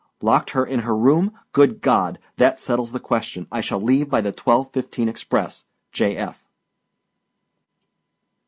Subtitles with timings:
[0.23, 1.31] Locked her in her room.
[1.53, 2.17] Good God.
[2.37, 3.45] That settles the question.
[3.51, 5.65] I shall leave by the twelve fifteen express.
[5.91, 6.27] J.